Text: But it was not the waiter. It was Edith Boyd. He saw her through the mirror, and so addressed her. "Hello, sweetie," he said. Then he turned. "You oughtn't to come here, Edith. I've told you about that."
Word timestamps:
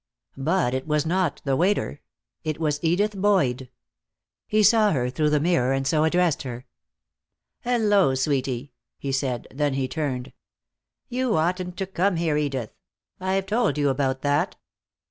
But 0.35 0.73
it 0.73 0.87
was 0.87 1.05
not 1.05 1.41
the 1.43 1.55
waiter. 1.55 2.01
It 2.43 2.59
was 2.59 2.79
Edith 2.83 3.15
Boyd. 3.15 3.69
He 4.47 4.63
saw 4.63 4.93
her 4.93 5.11
through 5.11 5.29
the 5.29 5.39
mirror, 5.39 5.73
and 5.73 5.85
so 5.85 6.05
addressed 6.05 6.41
her. 6.41 6.65
"Hello, 7.59 8.15
sweetie," 8.15 8.73
he 8.97 9.11
said. 9.11 9.45
Then 9.53 9.75
he 9.75 9.87
turned. 9.87 10.33
"You 11.07 11.35
oughtn't 11.37 11.77
to 11.77 11.85
come 11.85 12.15
here, 12.15 12.35
Edith. 12.35 12.71
I've 13.19 13.45
told 13.45 13.77
you 13.77 13.89
about 13.89 14.23
that." 14.23 14.55